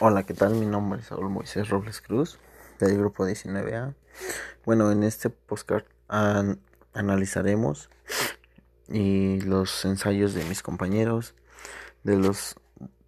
Hola, 0.00 0.24
¿qué 0.24 0.34
tal? 0.34 0.54
Mi 0.56 0.66
nombre 0.66 0.98
es 0.98 1.06
Saúl 1.06 1.30
Moisés 1.30 1.68
Robles 1.68 2.00
Cruz, 2.00 2.40
del 2.80 2.98
grupo 2.98 3.28
19A. 3.28 3.94
Bueno, 4.64 4.90
en 4.90 5.04
este 5.04 5.30
postcard 5.30 5.84
analizaremos 6.92 7.90
y 8.88 9.40
los 9.42 9.84
ensayos 9.84 10.34
de 10.34 10.44
mis 10.46 10.64
compañeros 10.64 11.36
de 12.02 12.16
los 12.16 12.56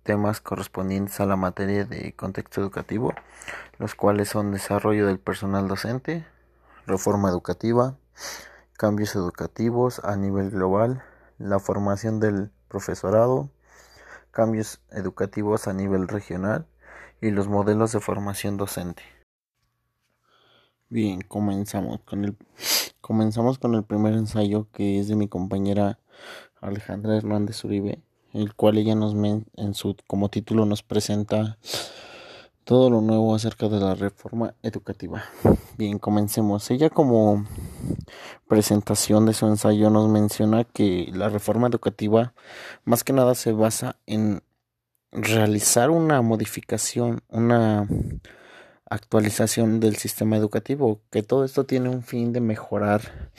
temas 0.04 0.40
correspondientes 0.40 1.18
a 1.18 1.26
la 1.26 1.34
materia 1.34 1.84
de 1.84 2.14
contexto 2.14 2.60
educativo, 2.60 3.12
los 3.78 3.96
cuales 3.96 4.28
son 4.28 4.52
desarrollo 4.52 5.08
del 5.08 5.18
personal 5.18 5.66
docente, 5.66 6.24
reforma 6.86 7.30
educativa, 7.30 7.96
cambios 8.74 9.16
educativos 9.16 9.98
a 10.04 10.14
nivel 10.14 10.50
global, 10.50 11.02
la 11.38 11.58
formación 11.58 12.20
del 12.20 12.52
profesorado, 12.68 13.50
cambios 14.30 14.80
educativos 14.92 15.66
a 15.66 15.72
nivel 15.72 16.06
regional 16.06 16.68
y 17.20 17.30
los 17.30 17.48
modelos 17.48 17.92
de 17.92 18.00
formación 18.00 18.56
docente. 18.56 19.02
Bien, 20.88 21.20
comenzamos 21.20 22.00
con 22.02 22.24
el 22.24 22.36
comenzamos 23.00 23.58
con 23.58 23.74
el 23.74 23.84
primer 23.84 24.14
ensayo 24.14 24.68
que 24.72 24.98
es 24.98 25.08
de 25.08 25.16
mi 25.16 25.28
compañera 25.28 25.98
Alejandra 26.60 27.16
Hernández 27.16 27.64
Uribe, 27.64 28.00
el 28.32 28.54
cual 28.54 28.78
ella 28.78 28.94
nos 28.94 29.14
en 29.14 29.74
su 29.74 29.96
como 30.06 30.28
título 30.28 30.66
nos 30.66 30.82
presenta 30.82 31.58
todo 32.66 32.90
lo 32.90 33.00
nuevo 33.00 33.32
acerca 33.32 33.68
de 33.68 33.78
la 33.78 33.94
reforma 33.94 34.54
educativa. 34.62 35.22
Bien, 35.78 36.00
comencemos. 36.00 36.68
Ella 36.72 36.90
como 36.90 37.46
presentación 38.48 39.24
de 39.24 39.34
su 39.34 39.46
ensayo 39.46 39.88
nos 39.88 40.08
menciona 40.08 40.64
que 40.64 41.08
la 41.14 41.28
reforma 41.28 41.68
educativa 41.68 42.34
más 42.84 43.04
que 43.04 43.12
nada 43.12 43.36
se 43.36 43.52
basa 43.52 44.00
en 44.06 44.42
realizar 45.12 45.90
una 45.90 46.22
modificación, 46.22 47.22
una 47.28 47.88
actualización 48.88 49.80
del 49.80 49.96
sistema 49.96 50.36
educativo, 50.36 51.00
que 51.10 51.22
todo 51.22 51.44
esto 51.44 51.64
tiene 51.64 51.88
un 51.88 52.02
fin 52.02 52.32
de 52.32 52.40
mejorar 52.40 53.30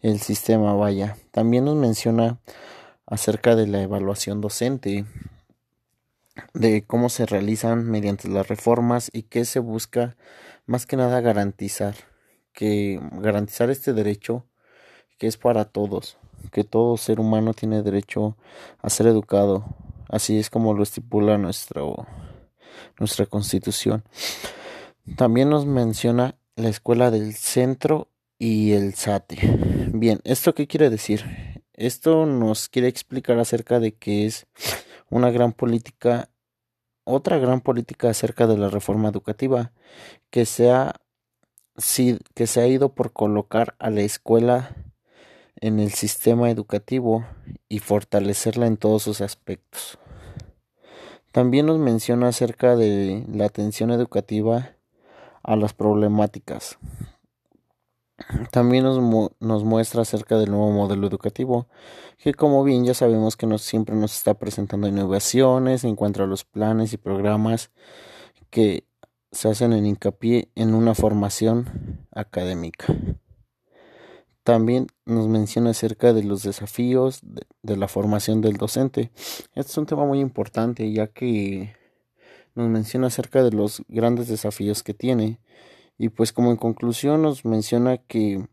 el 0.00 0.20
sistema, 0.20 0.74
vaya. 0.74 1.16
También 1.30 1.64
nos 1.64 1.76
menciona 1.76 2.38
acerca 3.06 3.54
de 3.54 3.66
la 3.66 3.82
evaluación 3.82 4.40
docente, 4.40 5.04
de 6.54 6.84
cómo 6.84 7.08
se 7.08 7.26
realizan 7.26 7.88
mediante 7.88 8.28
las 8.28 8.48
reformas 8.48 9.10
y 9.12 9.22
qué 9.22 9.44
se 9.44 9.58
busca 9.58 10.16
más 10.66 10.86
que 10.86 10.96
nada 10.96 11.20
garantizar, 11.20 11.94
que 12.52 13.00
garantizar 13.12 13.70
este 13.70 13.92
derecho 13.92 14.44
que 15.18 15.28
es 15.28 15.36
para 15.36 15.64
todos, 15.64 16.18
que 16.52 16.64
todo 16.64 16.96
ser 16.96 17.20
humano 17.20 17.54
tiene 17.54 17.82
derecho 17.82 18.36
a 18.82 18.90
ser 18.90 19.06
educado, 19.06 19.64
Así 20.08 20.38
es 20.38 20.50
como 20.50 20.74
lo 20.74 20.82
estipula 20.82 21.38
nuestro, 21.38 22.06
nuestra 22.98 23.26
constitución. 23.26 24.04
También 25.16 25.50
nos 25.50 25.66
menciona 25.66 26.36
la 26.56 26.68
escuela 26.68 27.10
del 27.10 27.34
centro 27.34 28.08
y 28.38 28.72
el 28.72 28.94
SATE. 28.94 29.38
Bien, 29.92 30.20
¿esto 30.24 30.54
qué 30.54 30.66
quiere 30.66 30.90
decir? 30.90 31.24
Esto 31.74 32.26
nos 32.26 32.68
quiere 32.68 32.88
explicar 32.88 33.38
acerca 33.38 33.80
de 33.80 33.94
que 33.94 34.26
es 34.26 34.46
una 35.10 35.30
gran 35.30 35.52
política, 35.52 36.30
otra 37.04 37.38
gran 37.38 37.60
política 37.60 38.10
acerca 38.10 38.46
de 38.46 38.58
la 38.58 38.70
reforma 38.70 39.08
educativa, 39.08 39.72
que 40.30 40.46
se 40.46 40.70
ha, 40.70 40.96
que 42.34 42.46
se 42.46 42.60
ha 42.60 42.66
ido 42.66 42.94
por 42.94 43.12
colocar 43.12 43.76
a 43.78 43.90
la 43.90 44.00
escuela 44.00 44.74
en 45.60 45.80
el 45.80 45.92
sistema 45.92 46.50
educativo 46.50 47.24
y 47.68 47.78
fortalecerla 47.78 48.66
en 48.66 48.76
todos 48.76 49.02
sus 49.02 49.20
aspectos. 49.20 49.98
También 51.32 51.66
nos 51.66 51.78
menciona 51.78 52.28
acerca 52.28 52.76
de 52.76 53.24
la 53.32 53.44
atención 53.44 53.90
educativa 53.90 54.70
a 55.42 55.56
las 55.56 55.74
problemáticas. 55.74 56.78
También 58.50 58.84
nos, 58.84 59.64
muestra 59.64 60.02
acerca 60.02 60.38
del 60.38 60.50
nuevo 60.50 60.70
modelo 60.70 61.06
educativo, 61.06 61.66
que 62.16 62.32
como 62.32 62.64
bien 62.64 62.84
ya 62.86 62.94
sabemos 62.94 63.36
que 63.36 63.46
siempre 63.58 63.94
nos 63.94 64.16
está 64.16 64.34
presentando 64.34 64.88
innovaciones 64.88 65.84
en 65.84 65.96
cuanto 65.96 66.22
a 66.22 66.26
los 66.26 66.44
planes 66.44 66.94
y 66.94 66.96
programas 66.96 67.70
que 68.48 68.84
se 69.30 69.50
hacen 69.50 69.74
en 69.74 69.84
hincapié 69.84 70.48
en 70.54 70.74
una 70.74 70.94
formación 70.94 72.06
académica. 72.10 72.86
También 74.46 74.86
nos 75.06 75.26
menciona 75.26 75.70
acerca 75.70 76.12
de 76.12 76.22
los 76.22 76.44
desafíos 76.44 77.20
de, 77.64 77.76
la 77.76 77.88
formación 77.88 78.42
del 78.42 78.58
docente. 78.58 79.10
Este 79.56 79.72
es 79.72 79.76
un 79.76 79.86
tema 79.86 80.04
muy 80.04 80.20
importante 80.20 80.92
ya 80.92 81.08
que 81.08 81.74
nos 82.54 82.68
menciona 82.68 83.08
acerca 83.08 83.42
de 83.42 83.50
los 83.50 83.82
grandes 83.88 84.28
desafíos 84.28 84.84
que 84.84 84.94
tiene 84.94 85.40
y 85.98 86.10
pues 86.10 86.32
como 86.32 86.52
en 86.52 86.58
conclusión 86.58 87.22
nos 87.22 87.44
menciona 87.44 87.96
que 87.96 88.46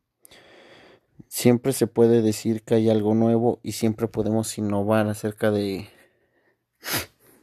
siempre 1.27 1.73
se 1.73 1.85
puede 1.85 2.23
decir 2.23 2.63
que 2.63 2.73
hay 2.73 2.89
algo 2.89 3.13
nuevo 3.13 3.59
y 3.61 3.73
siempre 3.73 4.07
podemos 4.07 4.57
innovar 4.57 5.07
acerca 5.09 5.51
de 5.51 5.89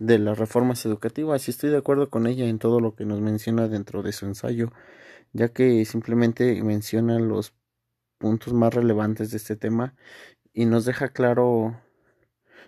de 0.00 0.18
las 0.18 0.36
reformas 0.38 0.84
educativas 0.86 1.46
y 1.46 1.52
estoy 1.52 1.70
de 1.70 1.76
acuerdo 1.76 2.10
con 2.10 2.26
ella 2.26 2.48
en 2.48 2.58
todo 2.58 2.80
lo 2.80 2.96
que 2.96 3.04
nos 3.04 3.20
menciona 3.20 3.68
dentro 3.68 4.02
de 4.02 4.10
su 4.10 4.26
ensayo 4.26 4.72
ya 5.32 5.50
que 5.50 5.84
simplemente 5.84 6.60
menciona 6.64 7.20
los 7.20 7.52
puntos 8.20 8.52
más 8.52 8.74
relevantes 8.74 9.30
de 9.30 9.38
este 9.38 9.56
tema 9.56 9.94
y 10.52 10.66
nos 10.66 10.84
deja 10.84 11.08
claro 11.08 11.80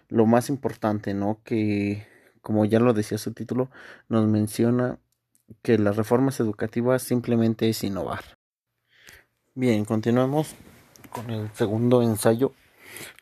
lo 0.08 0.24
más 0.24 0.48
importante, 0.48 1.12
¿no? 1.12 1.40
Que, 1.44 2.06
como 2.40 2.64
ya 2.64 2.80
lo 2.80 2.94
decía 2.94 3.18
su 3.18 3.32
título, 3.32 3.70
nos 4.08 4.26
menciona 4.26 4.98
que 5.60 5.76
las 5.76 5.96
reformas 5.96 6.40
educativas 6.40 7.02
simplemente 7.02 7.68
es 7.68 7.84
innovar. 7.84 8.38
Bien, 9.54 9.84
continuamos 9.84 10.54
con 11.10 11.28
el 11.30 11.52
segundo 11.52 12.02
ensayo, 12.02 12.54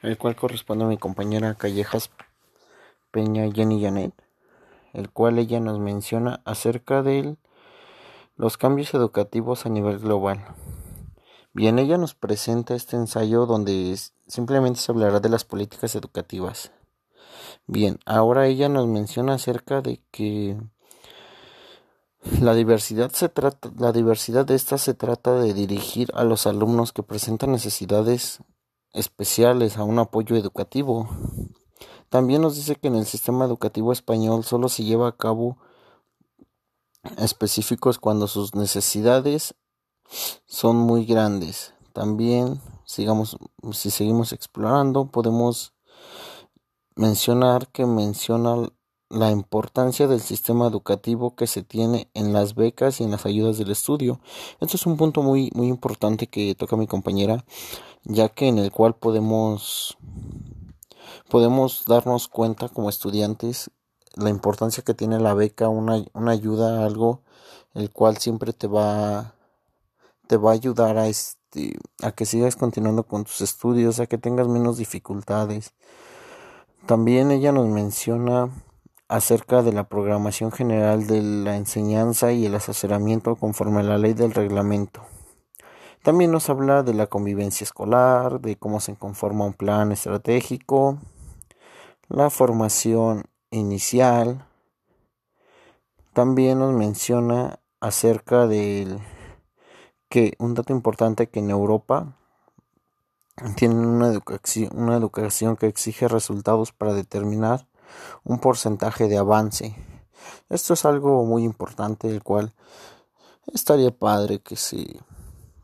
el 0.00 0.16
cual 0.16 0.36
corresponde 0.36 0.84
a 0.84 0.88
mi 0.88 0.98
compañera 0.98 1.56
Callejas 1.56 2.10
Peña 3.10 3.50
Jenny 3.52 3.82
Janet, 3.82 4.14
el 4.92 5.10
cual 5.10 5.40
ella 5.40 5.58
nos 5.58 5.80
menciona 5.80 6.42
acerca 6.44 7.02
de 7.02 7.36
los 8.36 8.56
cambios 8.56 8.94
educativos 8.94 9.66
a 9.66 9.68
nivel 9.68 9.98
global. 9.98 10.44
Bien, 11.52 11.80
ella 11.80 11.98
nos 11.98 12.14
presenta 12.14 12.74
este 12.76 12.96
ensayo 12.96 13.44
donde 13.44 13.98
simplemente 14.28 14.78
se 14.78 14.92
hablará 14.92 15.18
de 15.18 15.28
las 15.28 15.44
políticas 15.44 15.96
educativas. 15.96 16.70
Bien, 17.66 17.98
ahora 18.06 18.46
ella 18.46 18.68
nos 18.68 18.86
menciona 18.86 19.34
acerca 19.34 19.82
de 19.82 20.00
que 20.12 20.56
la 22.40 22.54
diversidad 22.54 23.10
se 23.10 23.28
trata, 23.28 23.72
la 23.76 23.90
diversidad 23.90 24.46
de 24.46 24.54
esta 24.54 24.78
se 24.78 24.94
trata 24.94 25.34
de 25.34 25.52
dirigir 25.52 26.12
a 26.14 26.22
los 26.22 26.46
alumnos 26.46 26.92
que 26.92 27.02
presentan 27.02 27.50
necesidades 27.50 28.38
especiales 28.92 29.76
a 29.76 29.82
un 29.82 29.98
apoyo 29.98 30.36
educativo. 30.36 31.08
También 32.10 32.42
nos 32.42 32.54
dice 32.54 32.76
que 32.76 32.88
en 32.88 32.94
el 32.94 33.06
sistema 33.06 33.44
educativo 33.44 33.92
español 33.92 34.44
solo 34.44 34.68
se 34.68 34.84
lleva 34.84 35.08
a 35.08 35.16
cabo 35.16 35.58
específicos 37.18 37.98
cuando 37.98 38.28
sus 38.28 38.54
necesidades 38.54 39.54
son 40.46 40.76
muy 40.76 41.04
grandes. 41.04 41.74
También, 41.92 42.60
sigamos, 42.84 43.36
si 43.72 43.90
seguimos 43.90 44.32
explorando, 44.32 45.06
podemos 45.06 45.72
mencionar 46.96 47.68
que 47.68 47.86
menciona 47.86 48.68
la 49.08 49.30
importancia 49.32 50.06
del 50.06 50.20
sistema 50.20 50.68
educativo 50.68 51.34
que 51.34 51.48
se 51.48 51.62
tiene 51.62 52.08
en 52.14 52.32
las 52.32 52.54
becas 52.54 53.00
y 53.00 53.04
en 53.04 53.10
las 53.10 53.26
ayudas 53.26 53.58
del 53.58 53.72
estudio. 53.72 54.20
Esto 54.60 54.76
es 54.76 54.86
un 54.86 54.96
punto 54.96 55.22
muy, 55.22 55.50
muy 55.54 55.66
importante 55.66 56.28
que 56.28 56.54
toca 56.54 56.76
mi 56.76 56.86
compañera, 56.86 57.44
ya 58.04 58.28
que 58.28 58.46
en 58.46 58.58
el 58.58 58.70
cual 58.70 58.94
podemos, 58.94 59.98
podemos 61.28 61.84
darnos 61.86 62.28
cuenta 62.28 62.68
como 62.68 62.88
estudiantes 62.88 63.70
la 64.14 64.30
importancia 64.30 64.84
que 64.84 64.94
tiene 64.94 65.18
la 65.18 65.34
beca, 65.34 65.68
una, 65.68 66.04
una 66.14 66.30
ayuda, 66.30 66.84
algo 66.84 67.22
el 67.74 67.90
cual 67.90 68.16
siempre 68.18 68.52
te 68.52 68.66
va 68.66 69.34
te 70.30 70.36
va 70.36 70.52
a 70.52 70.54
ayudar 70.54 70.96
a 70.96 71.08
este 71.08 71.76
a 72.04 72.12
que 72.12 72.24
sigas 72.24 72.54
continuando 72.54 73.02
con 73.02 73.24
tus 73.24 73.40
estudios, 73.40 73.98
a 73.98 74.06
que 74.06 74.16
tengas 74.16 74.46
menos 74.46 74.78
dificultades. 74.78 75.74
También 76.86 77.32
ella 77.32 77.50
nos 77.50 77.66
menciona 77.66 78.48
acerca 79.08 79.64
de 79.64 79.72
la 79.72 79.88
programación 79.88 80.52
general 80.52 81.08
de 81.08 81.20
la 81.20 81.56
enseñanza 81.56 82.30
y 82.30 82.46
el 82.46 82.54
asesoramiento 82.54 83.34
conforme 83.34 83.80
a 83.80 83.82
la 83.82 83.98
ley 83.98 84.14
del 84.14 84.32
reglamento. 84.32 85.02
También 86.04 86.30
nos 86.30 86.48
habla 86.48 86.84
de 86.84 86.94
la 86.94 87.08
convivencia 87.08 87.64
escolar, 87.64 88.40
de 88.40 88.54
cómo 88.54 88.78
se 88.78 88.94
conforma 88.94 89.46
un 89.46 89.54
plan 89.54 89.90
estratégico, 89.90 91.00
la 92.08 92.30
formación 92.30 93.24
inicial. 93.50 94.46
También 96.12 96.60
nos 96.60 96.72
menciona 96.72 97.58
acerca 97.80 98.46
del 98.46 99.00
que 100.10 100.34
un 100.38 100.54
dato 100.54 100.74
importante 100.74 101.28
que 101.28 101.38
en 101.38 101.50
Europa 101.50 102.16
tienen 103.56 103.78
una 103.78 104.08
educación, 104.08 104.70
una 104.74 104.96
educación 104.96 105.56
que 105.56 105.68
exige 105.68 106.08
resultados 106.08 106.72
para 106.72 106.92
determinar 106.92 107.66
un 108.24 108.40
porcentaje 108.40 109.08
de 109.08 109.16
avance. 109.16 109.74
Esto 110.48 110.74
es 110.74 110.84
algo 110.84 111.24
muy 111.24 111.44
importante, 111.44 112.08
el 112.10 112.22
cual 112.22 112.52
estaría 113.54 113.96
padre 113.96 114.40
que 114.40 114.56
se, 114.56 115.00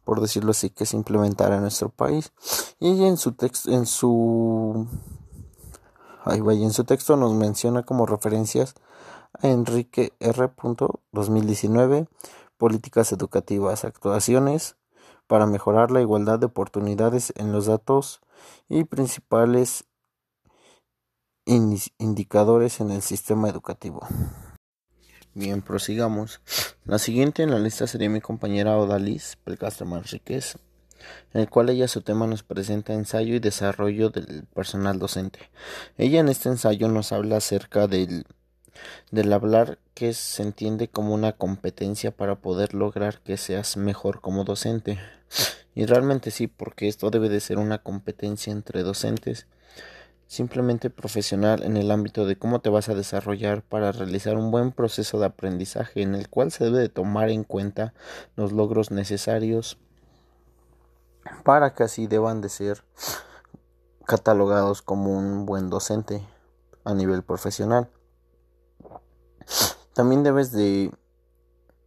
por 0.05 0.21
decirlo 0.21 0.53
así, 0.53 0.71
que 0.71 0.87
se 0.87 0.97
implementara 0.97 1.57
en 1.57 1.63
nuestro 1.63 1.89
país. 1.89 2.33
Y 2.79 3.05
en 3.05 3.17
su 3.17 3.33
texto, 3.33 3.73
en 3.73 3.85
su, 3.85 4.87
ahí 6.25 6.41
vaya, 6.41 6.65
en 6.65 6.73
su 6.73 6.85
texto 6.85 7.17
nos 7.17 7.35
menciona 7.35 7.83
como 7.83 8.07
referencias 8.07 8.75
a 9.43 9.49
Enrique 9.49 10.13
R. 10.21 10.51
2019, 11.13 12.07
políticas 12.57 13.13
educativas, 13.13 13.85
actuaciones 13.85 14.77
para 15.27 15.47
mejorar 15.47 15.91
la 15.91 16.01
igualdad 16.01 16.39
de 16.39 16.47
oportunidades 16.47 17.33
en 17.37 17.53
los 17.53 17.67
datos 17.67 18.21
y 18.69 18.85
principales 18.85 19.85
indicadores 21.47 22.81
en 22.81 22.91
el 22.91 23.03
sistema 23.03 23.49
educativo. 23.49 24.07
Bien, 25.35 25.63
prosigamos. 25.63 26.41
La 26.85 26.99
siguiente 26.99 27.43
en 27.43 27.51
la 27.51 27.59
lista 27.59 27.87
sería 27.87 28.09
mi 28.09 28.21
compañera 28.21 28.79
Odalis 28.79 29.37
Pelcastro 29.45 29.87
Manríquez, 29.87 30.57
en 31.35 31.43
el 31.43 31.51
cual 31.51 31.69
ella 31.69 31.89
su 31.89 32.01
tema 32.01 32.27
nos 32.27 32.43
presenta 32.43 32.95
ensayo 32.95 33.35
y 33.35 33.39
desarrollo 33.39 34.11
del 34.11 34.45
personal 34.55 34.99
docente. 34.99 35.51
Ella 35.99 36.21
en 36.21 36.29
este 36.29 36.49
ensayo 36.49 36.89
nos 36.89 37.13
habla 37.13 37.37
acerca 37.37 37.87
del, 37.87 38.25
del 39.11 39.33
hablar 39.33 39.79
que 39.95 40.13
se 40.13 40.43
entiende 40.43 40.89
como 40.89 41.15
una 41.15 41.33
competencia 41.33 42.11
para 42.11 42.37
poder 42.37 42.75
lograr 42.75 43.21
que 43.21 43.37
seas 43.37 43.77
mejor 43.77 44.21
como 44.21 44.45
docente. 44.45 44.99
Y 45.75 45.87
realmente 45.87 46.31
sí, 46.31 46.47
porque 46.47 46.89
esto 46.89 47.11
debe 47.11 47.29
de 47.29 47.41
ser 47.41 47.59
una 47.59 47.79
competencia 47.79 48.53
entre 48.53 48.83
docentes 48.83 49.47
simplemente 50.27 50.91
profesional 50.91 51.63
en 51.63 51.77
el 51.77 51.91
ámbito 51.91 52.27
de 52.27 52.37
cómo 52.37 52.61
te 52.61 52.69
vas 52.69 52.89
a 52.89 52.95
desarrollar 52.95 53.63
para 53.63 53.93
realizar 53.93 54.37
un 54.37 54.51
buen 54.51 54.73
proceso 54.73 55.21
de 55.21 55.27
aprendizaje 55.27 56.03
en 56.03 56.15
el 56.15 56.29
cual 56.29 56.51
se 56.51 56.65
debe 56.65 56.79
de 56.79 56.89
tomar 56.89 57.31
en 57.31 57.45
cuenta 57.45 57.95
los 58.35 58.53
logros 58.53 58.91
necesarios 58.91 59.79
para 61.45 61.75
que 61.75 61.85
así 61.85 62.07
deban 62.07 62.41
de 62.41 62.49
ser 62.49 62.85
catalogados 64.05 64.83
como 64.83 65.17
un 65.17 65.47
buen 65.47 65.71
docente 65.71 66.27
a 66.85 66.95
nivel 66.95 67.23
profesional. 67.23 67.89
También 69.97 70.23
debes 70.23 70.53
de, 70.53 70.93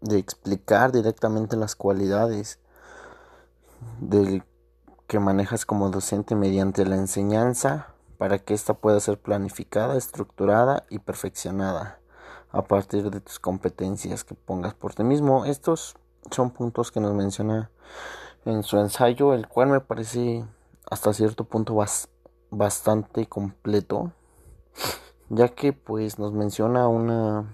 de 0.01 0.17
explicar 0.17 0.91
directamente 0.91 1.55
las 1.55 1.75
cualidades 1.75 2.57
del 3.99 4.43
que 5.05 5.19
manejas 5.19 5.63
como 5.63 5.91
docente 5.91 6.33
mediante 6.33 6.87
la 6.87 6.95
enseñanza 6.95 7.93
para 8.17 8.39
que 8.39 8.55
ésta 8.55 8.73
pueda 8.73 8.99
ser 8.99 9.19
planificada, 9.21 9.95
estructurada 9.95 10.87
y 10.89 10.97
perfeccionada 10.97 11.99
a 12.51 12.63
partir 12.63 13.11
de 13.11 13.21
tus 13.21 13.37
competencias 13.37 14.23
que 14.23 14.33
pongas 14.33 14.73
por 14.73 14.95
ti 14.95 15.03
mismo. 15.03 15.45
Estos 15.45 15.95
son 16.31 16.49
puntos 16.49 16.91
que 16.91 16.99
nos 16.99 17.13
menciona 17.13 17.69
en 18.43 18.63
su 18.63 18.79
ensayo, 18.79 19.35
el 19.35 19.47
cual 19.47 19.69
me 19.69 19.81
parece 19.81 20.43
hasta 20.89 21.13
cierto 21.13 21.43
punto 21.43 21.77
bastante 22.49 23.27
completo, 23.27 24.13
ya 25.29 25.49
que 25.49 25.73
pues 25.73 26.17
nos 26.17 26.33
menciona 26.33 26.87
una, 26.87 27.45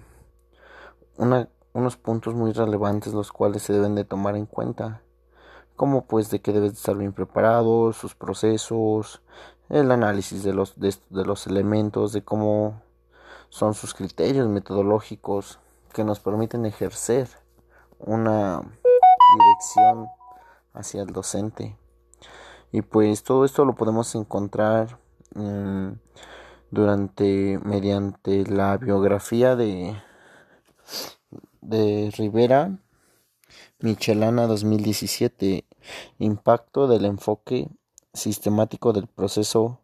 una, 1.18 1.50
unos 1.74 1.98
puntos 1.98 2.34
muy 2.34 2.52
relevantes 2.52 3.14
los 3.14 3.32
cuales 3.32 3.64
se 3.64 3.74
deben 3.74 3.96
de 3.96 4.04
tomar 4.04 4.36
en 4.36 4.46
cuenta 4.46 5.02
como 5.76 6.06
pues 6.06 6.30
de 6.30 6.40
que 6.40 6.54
debes 6.54 6.74
estar 6.74 6.96
bien 6.98 7.14
preparado, 7.14 7.92
sus 7.94 8.16
procesos, 8.16 9.22
el 9.70 9.92
análisis 9.92 10.44
de 10.44 10.54
los, 10.54 10.80
de, 10.80 10.96
los 11.10 11.48
elementos, 11.48 12.14
de 12.14 12.24
cómo 12.24 12.82
son 13.50 13.74
sus 13.74 13.94
criterios 13.94 14.48
metodológicos 14.48 15.60
que 15.94 16.04
nos 16.04 16.20
permiten 16.20 16.66
ejercer 16.66 17.28
una 18.00 18.62
dirección 19.38 20.08
hacia 20.74 21.02
el 21.02 21.08
docente. 21.08 21.78
Y 22.72 22.82
pues 22.82 23.24
todo 23.24 23.46
esto 23.46 23.64
lo 23.66 23.76
podemos 23.76 24.14
encontrar 24.16 24.98
mm, 25.36 25.90
durante 26.72 27.60
mediante 27.64 28.46
la 28.46 28.78
biografía 28.78 29.56
de 29.56 29.96
de 31.62 32.12
Rivera 32.18 32.78
Michelana 33.80 34.48
2017 34.48 35.66
Impacto 36.20 36.88
del 36.88 37.06
enfoque 37.06 37.70
sistemático 38.14 38.94
del 38.94 39.08
proceso 39.08 39.80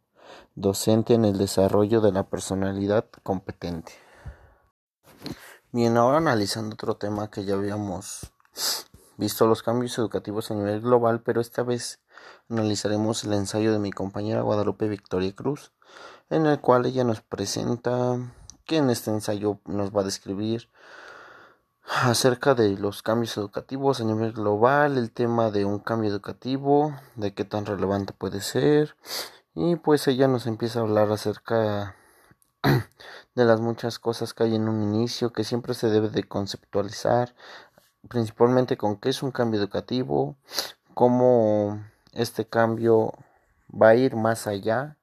docente 0.56 1.14
en 1.14 1.26
el 1.26 1.38
desarrollo 1.38 2.02
de 2.02 2.12
la 2.12 2.24
personalidad 2.24 3.06
competente. 3.24 3.94
Bien, 5.72 5.98
ahora 5.98 6.18
analizando 6.18 6.74
otro 6.74 6.96
tema 6.98 7.30
que 7.30 7.46
ya 7.46 7.56
habíamos 7.56 8.32
visto 9.18 9.48
los 9.48 9.64
cambios 9.64 9.98
educativos 9.98 10.52
a 10.52 10.56
nivel 10.56 10.82
global, 10.82 11.22
pero 11.22 11.42
esta 11.42 11.64
vez 11.64 12.00
analizaremos 12.50 13.24
el 13.24 13.34
ensayo 13.34 13.72
de 13.72 13.80
mi 13.80 13.92
compañera 13.92 14.42
Guadalupe 14.42 14.90
Victoria 14.90 15.34
Cruz, 15.34 15.72
en 16.30 16.46
el 16.46 16.60
cual 16.60 16.86
ella 16.86 17.04
nos 17.04 17.22
presenta 17.22 18.18
que 18.66 18.78
en 18.78 18.90
este 18.90 19.12
ensayo 19.12 19.60
nos 19.66 19.96
va 19.96 20.02
a 20.02 20.06
describir 20.06 20.70
acerca 21.84 22.56
de 22.56 22.78
los 22.78 23.02
cambios 23.04 23.36
educativos 23.38 24.00
a 24.00 24.04
nivel 24.04 24.32
global, 24.34 24.98
el 24.98 25.12
tema 25.12 25.52
de 25.52 25.66
un 25.66 25.80
cambio 25.80 26.10
educativo, 26.10 26.96
de 27.16 27.34
qué 27.34 27.44
tan 27.44 27.66
relevante 27.66 28.14
puede 28.14 28.42
ser, 28.42 28.96
y 29.56 29.76
pues 29.76 30.08
ella 30.08 30.28
nos 30.28 30.48
empieza 30.48 30.80
a 30.80 30.84
hablar 30.84 31.12
acerca 31.12 31.96
de 33.36 33.46
las 33.46 33.60
muchas 33.60 34.00
cosas 34.00 34.34
que 34.34 34.44
hay 34.44 34.56
en 34.56 34.70
un 34.70 34.82
inicio, 34.82 35.34
que 35.34 35.44
siempre 35.44 35.74
se 35.74 35.90
debe 35.90 36.10
de 36.10 36.24
conceptualizar, 36.24 37.36
principalmente 38.08 38.78
con 38.78 38.98
qué 38.98 39.10
es 39.10 39.24
un 39.24 39.32
cambio 39.32 39.60
educativo, 39.60 40.38
cómo 40.94 41.84
este 42.14 42.46
cambio 42.48 43.14
va 43.70 43.90
a 43.90 43.96
ir 43.96 44.16
más 44.16 44.48
allá, 44.48 44.98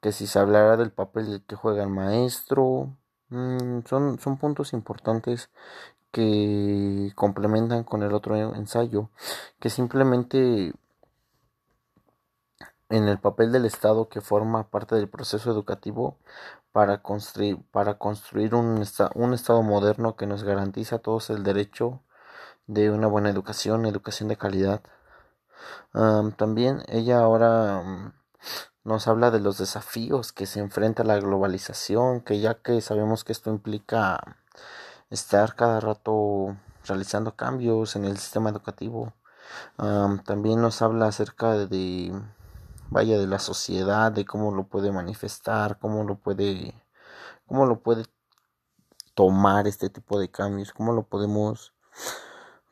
que 0.00 0.12
si 0.12 0.26
se 0.26 0.38
hablará 0.38 0.76
del 0.76 0.92
papel 0.92 1.44
que 1.46 1.56
juega 1.56 1.82
el 1.84 1.90
maestro, 1.90 2.96
mm, 3.30 3.80
son, 3.86 4.18
son 4.20 4.38
puntos 4.38 4.72
importantes 4.72 5.50
que 6.12 7.12
complementan 7.14 7.84
con 7.84 8.02
el 8.02 8.14
otro 8.14 8.36
ensayo, 8.36 9.10
que 9.60 9.70
simplemente 9.70 10.72
en 12.88 13.08
el 13.08 13.18
papel 13.18 13.52
del 13.52 13.64
Estado 13.66 14.08
que 14.08 14.20
forma 14.20 14.70
parte 14.70 14.94
del 14.94 15.08
proceso 15.08 15.50
educativo 15.50 16.18
para 16.72 17.02
construir, 17.02 17.58
para 17.72 17.98
construir 17.98 18.54
un, 18.54 18.84
un 19.14 19.34
Estado 19.34 19.62
moderno 19.62 20.16
que 20.16 20.26
nos 20.26 20.44
garantiza 20.44 20.96
a 20.96 20.98
todos 21.00 21.30
el 21.30 21.42
derecho 21.42 22.02
de 22.66 22.90
una 22.90 23.06
buena 23.06 23.30
educación, 23.30 23.86
educación 23.86 24.28
de 24.28 24.36
calidad. 24.36 24.82
también 26.36 26.82
ella 26.88 27.20
ahora 27.20 28.12
nos 28.86 29.08
habla 29.08 29.32
de 29.32 29.40
los 29.40 29.58
desafíos 29.58 30.32
que 30.32 30.46
se 30.46 30.60
enfrenta 30.60 31.02
la 31.02 31.18
globalización, 31.18 32.20
que 32.20 32.38
ya 32.38 32.54
que 32.54 32.80
sabemos 32.80 33.24
que 33.24 33.32
esto 33.32 33.50
implica 33.50 34.38
estar 35.10 35.56
cada 35.56 35.80
rato 35.80 36.56
realizando 36.84 37.34
cambios 37.34 37.96
en 37.96 38.04
el 38.04 38.16
sistema 38.16 38.50
educativo. 38.50 39.12
también 40.24 40.62
nos 40.62 40.82
habla 40.82 41.08
acerca 41.08 41.54
de, 41.54 42.12
vaya, 42.88 43.18
de 43.18 43.26
la 43.26 43.40
sociedad, 43.40 44.12
de 44.12 44.24
cómo 44.24 44.54
lo 44.54 44.68
puede 44.68 44.92
manifestar, 44.92 45.80
cómo 45.80 46.04
lo 46.04 46.14
puede, 46.14 46.80
cómo 47.48 47.66
lo 47.66 47.80
puede 47.80 48.04
tomar 49.14 49.66
este 49.66 49.90
tipo 49.90 50.20
de 50.20 50.30
cambios, 50.30 50.72
cómo 50.72 50.92
lo 50.92 51.02
podemos, 51.02 51.74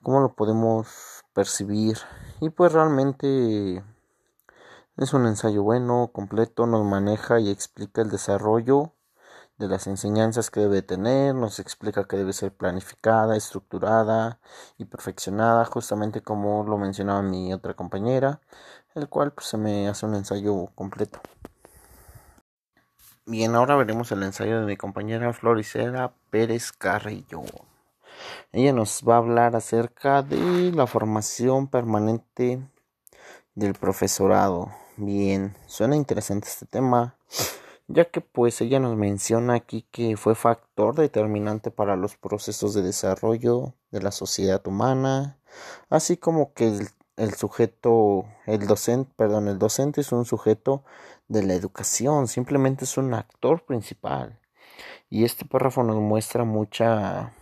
cómo 0.01 0.21
lo 0.21 0.33
podemos 0.35 1.25
percibir. 1.33 1.99
Y 2.41 2.51
pues 2.51 2.73
realmente 2.73 3.83
es 4.97 5.13
un 5.13 5.27
ensayo 5.27 5.63
bueno, 5.63 6.11
completo, 6.13 6.67
nos 6.67 6.85
maneja 6.85 7.41
y 7.41 7.51
explica 7.51 8.03
el 8.03 8.11
desarrollo 8.11 8.93
de 9.59 9.69
las 9.69 9.87
enseñanzas 9.87 10.51
que 10.51 10.61
debe 10.61 10.83
tener, 10.83 11.35
nos 11.35 11.59
explica 11.59 12.05
que 12.05 12.17
debe 12.17 12.33
ser 12.33 12.53
planificada, 12.53 13.37
estructurada 13.37 14.41
y 14.79 14.85
perfeccionada, 14.85 15.65
justamente 15.65 16.23
como 16.23 16.65
lo 16.65 16.79
mencionaba 16.79 17.23
mi 17.23 17.53
otra 17.53 17.75
compañera, 17.75 18.41
el 18.95 19.09
cual 19.09 19.33
pues, 19.33 19.49
se 19.49 19.57
me 19.57 19.89
hace 19.89 20.07
un 20.07 20.15
ensayo 20.15 20.71
completo. 20.75 21.21
Bien, 23.27 23.55
ahora 23.55 23.77
veremos 23.77 24.13
el 24.13 24.23
ensayo 24.23 24.61
de 24.61 24.67
mi 24.67 24.77
compañera 24.77 25.33
Floricela 25.33 26.13
Pérez 26.31 26.73
Carrillo. 26.73 27.43
Ella 28.53 28.73
nos 28.73 29.03
va 29.09 29.15
a 29.15 29.19
hablar 29.19 29.57
acerca 29.57 30.23
de 30.23 30.73
la 30.73 30.87
formación 30.87 31.69
permanente 31.69 32.63
del 33.55 33.75
profesorado. 33.75 34.84
Bien, 34.97 35.57
suena 35.67 35.97
interesante 35.97 36.49
este 36.49 36.67
tema 36.67 37.17
ya 37.89 38.07
que 38.07 38.21
pues 38.21 38.61
ella 38.61 38.81
nos 38.81 38.97
menciona 38.97 39.55
aquí 39.55 39.87
que 39.91 40.17
fue 40.17 40.35
factor 40.35 40.95
determinante 40.95 41.71
para 41.71 41.97
los 41.97 42.17
procesos 42.17 42.75
de 42.75 42.83
desarrollo 42.83 43.75
de 43.91 44.03
la 44.03 44.11
sociedad 44.11 44.67
humana, 44.67 45.39
así 45.91 46.17
como 46.17 46.55
que 46.55 46.73
el, 47.17 47.35
sujeto, 47.35 48.25
el 48.47 48.67
docente, 48.67 49.13
perdón, 49.17 49.49
el 49.49 49.59
docente 49.59 50.01
es 50.01 50.13
un 50.13 50.25
sujeto 50.25 50.83
de 51.29 51.43
la 51.43 51.55
educación, 51.55 52.29
simplemente 52.29 52.85
es 52.85 52.97
un 52.97 53.15
actor 53.15 53.65
principal. 53.65 54.39
Y 55.11 55.25
este 55.25 55.45
párrafo 55.45 55.83
nos 55.83 55.97
muestra 56.01 56.45
mucha 56.45 57.35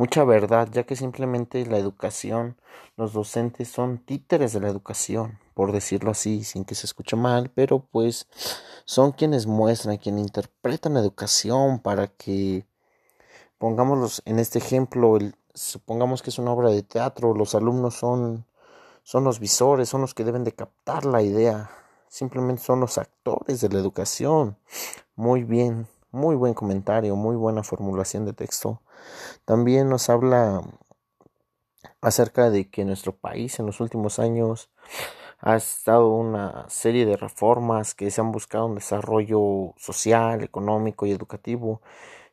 mucha 0.00 0.24
verdad, 0.24 0.66
ya 0.72 0.84
que 0.84 0.96
simplemente 0.96 1.66
la 1.66 1.76
educación, 1.76 2.56
los 2.96 3.12
docentes 3.12 3.68
son 3.68 3.98
títeres 3.98 4.54
de 4.54 4.60
la 4.60 4.68
educación, 4.68 5.38
por 5.52 5.72
decirlo 5.72 6.12
así, 6.12 6.42
sin 6.42 6.64
que 6.64 6.74
se 6.74 6.86
escuche 6.86 7.16
mal, 7.16 7.50
pero 7.54 7.80
pues 7.80 8.26
son 8.86 9.12
quienes 9.12 9.46
muestran, 9.46 9.98
quienes 9.98 10.22
interpretan 10.22 10.94
la 10.94 11.00
educación 11.00 11.80
para 11.80 12.06
que, 12.06 12.64
pongámoslos 13.58 14.22
en 14.24 14.38
este 14.38 14.58
ejemplo, 14.58 15.18
el, 15.18 15.34
supongamos 15.52 16.22
que 16.22 16.30
es 16.30 16.38
una 16.38 16.52
obra 16.52 16.70
de 16.70 16.82
teatro, 16.82 17.34
los 17.34 17.54
alumnos 17.54 17.94
son, 17.96 18.46
son 19.02 19.24
los 19.24 19.38
visores, 19.38 19.90
son 19.90 20.00
los 20.00 20.14
que 20.14 20.24
deben 20.24 20.44
de 20.44 20.52
captar 20.52 21.04
la 21.04 21.20
idea, 21.20 21.72
simplemente 22.08 22.62
son 22.62 22.80
los 22.80 22.96
actores 22.96 23.60
de 23.60 23.68
la 23.68 23.78
educación. 23.78 24.56
Muy 25.14 25.44
bien, 25.44 25.86
muy 26.10 26.36
buen 26.36 26.54
comentario, 26.54 27.16
muy 27.16 27.36
buena 27.36 27.62
formulación 27.62 28.24
de 28.24 28.32
texto. 28.32 28.80
También 29.44 29.88
nos 29.88 30.10
habla 30.10 30.62
acerca 32.00 32.50
de 32.50 32.70
que 32.70 32.84
nuestro 32.84 33.16
país 33.16 33.58
en 33.58 33.66
los 33.66 33.80
últimos 33.80 34.18
años 34.18 34.70
ha 35.40 35.56
estado 35.56 36.08
una 36.08 36.68
serie 36.68 37.06
de 37.06 37.16
reformas 37.16 37.94
que 37.94 38.10
se 38.10 38.20
han 38.20 38.32
buscado 38.32 38.66
un 38.66 38.74
desarrollo 38.74 39.74
social, 39.78 40.42
económico 40.42 41.06
y 41.06 41.12
educativo 41.12 41.80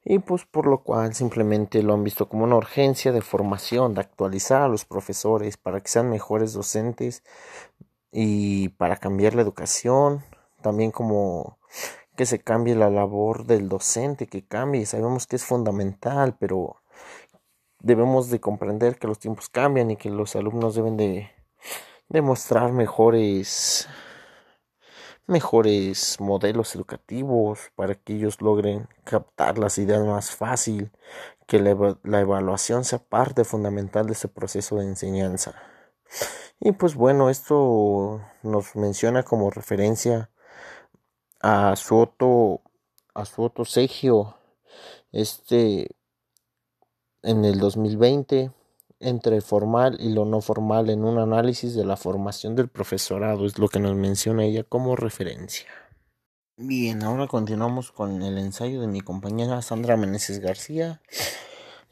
y 0.09 0.19
pues 0.19 0.45
por 0.45 0.67
lo 0.67 0.83
cual 0.83 1.13
simplemente 1.13 1.83
lo 1.83 1.93
han 1.93 2.03
visto 2.03 2.29
como 2.29 2.45
una 2.45 2.55
urgencia 2.55 3.11
de 3.11 3.21
formación, 3.21 3.93
de 3.93 4.01
actualizar 4.01 4.61
a 4.61 4.67
los 4.69 4.85
profesores 4.85 5.57
para 5.57 5.81
que 5.81 5.89
sean 5.89 6.09
mejores 6.09 6.53
docentes 6.53 7.23
y 8.11 8.69
para 8.69 8.97
cambiar 8.97 9.35
la 9.35 9.41
educación, 9.41 10.23
también 10.61 10.91
como 10.91 11.59
que 12.17 12.25
se 12.25 12.39
cambie 12.39 12.75
la 12.75 12.89
labor 12.89 13.45
del 13.45 13.69
docente, 13.69 14.27
que 14.27 14.45
cambie, 14.45 14.85
sabemos 14.85 15.27
que 15.27 15.37
es 15.37 15.45
fundamental, 15.45 16.35
pero 16.37 16.81
debemos 17.79 18.29
de 18.29 18.41
comprender 18.41 18.97
que 18.97 19.07
los 19.07 19.19
tiempos 19.19 19.49
cambian 19.49 19.91
y 19.91 19.97
que 19.97 20.09
los 20.09 20.35
alumnos 20.35 20.75
deben 20.75 20.97
de 20.97 21.31
demostrar 22.09 22.73
mejores 22.73 23.87
mejores 25.27 26.19
modelos 26.19 26.73
educativos 26.75 27.71
para 27.75 27.95
que 27.95 28.13
ellos 28.15 28.41
logren 28.41 28.87
captar 29.03 29.57
las 29.59 29.77
ideas 29.77 30.03
más 30.05 30.31
fácil, 30.31 30.91
que 31.45 31.59
la, 31.59 31.97
la 32.03 32.21
evaluación 32.21 32.83
sea 32.85 32.99
parte 32.99 33.43
fundamental 33.43 34.07
de 34.07 34.13
ese 34.13 34.29
proceso 34.29 34.77
de 34.77 34.85
enseñanza. 34.85 35.53
Y 36.59 36.71
pues 36.71 36.95
bueno, 36.95 37.29
esto 37.29 38.21
nos 38.41 38.75
menciona 38.75 39.23
como 39.23 39.51
referencia 39.51 40.31
a 41.47 41.77
su 41.77 41.97
otro, 41.97 42.61
a 43.13 43.23
su 43.23 43.41
otro 43.41 43.63
Segio, 43.63 44.35
este 45.13 45.87
en 47.23 47.45
el 47.45 47.57
2020 47.59 48.51
entre 48.99 49.39
formal 49.39 49.95
y 50.01 50.11
lo 50.11 50.25
no 50.25 50.41
formal 50.41 50.89
en 50.89 51.05
un 51.05 51.19
análisis 51.19 51.73
de 51.73 51.85
la 51.85 51.95
formación 51.95 52.55
del 52.57 52.67
profesorado, 52.67 53.45
es 53.45 53.59
lo 53.59 53.69
que 53.69 53.79
nos 53.79 53.95
menciona 53.95 54.43
ella 54.43 54.63
como 54.63 54.97
referencia. 54.97 55.69
Bien, 56.57 57.01
ahora 57.03 57.27
continuamos 57.27 57.93
con 57.93 58.21
el 58.23 58.37
ensayo 58.37 58.81
de 58.81 58.87
mi 58.87 58.99
compañera 58.99 59.61
Sandra 59.61 59.95
Meneses 59.95 60.39
García 60.39 61.01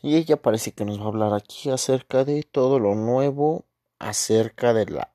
y 0.02 0.18
ella 0.18 0.36
parece 0.36 0.74
que 0.74 0.84
nos 0.84 1.00
va 1.00 1.06
a 1.06 1.08
hablar 1.08 1.34
aquí 1.34 1.70
acerca 1.70 2.26
de 2.26 2.44
todo 2.44 2.78
lo 2.78 2.94
nuevo 2.96 3.64
acerca 4.00 4.74
de 4.74 4.88
la 4.88 5.15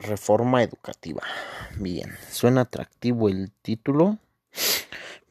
reforma 0.00 0.62
educativa. 0.62 1.22
Bien, 1.76 2.10
suena 2.30 2.62
atractivo 2.62 3.28
el 3.28 3.52
título. 3.62 4.18